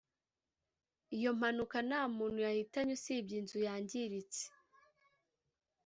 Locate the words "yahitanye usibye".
2.45-3.35